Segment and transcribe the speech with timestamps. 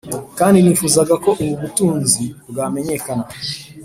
[0.37, 3.25] kandi nifuzaga ko ubu butunzi bwamenyekana,